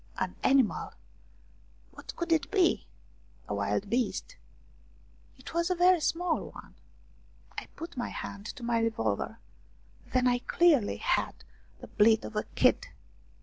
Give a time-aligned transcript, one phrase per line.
[0.17, 0.93] An animal!
[1.91, 2.87] What could it be?
[3.47, 4.35] A wild beast?
[5.37, 6.73] It was a very small one.
[7.55, 9.37] I put my hand to my revolver;
[10.11, 11.43] then I clearly heard
[11.81, 12.87] the bleat of a kid.